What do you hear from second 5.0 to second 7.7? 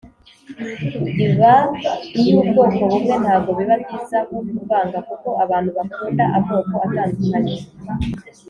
kuko abantu bakunda amoko atandukanye.